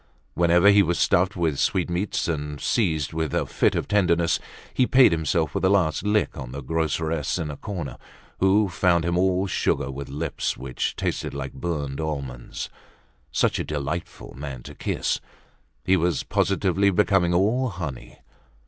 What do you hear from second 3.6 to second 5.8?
of tenderness, he paid himself with a